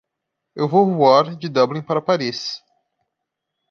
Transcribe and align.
Eu 0.55 0.67
vou 0.67 0.91
voar 0.95 1.35
de 1.35 1.47
Dublin 1.47 1.83
para 1.83 2.01
Paris. 2.01 2.63